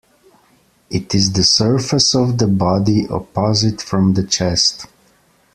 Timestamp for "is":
1.13-1.31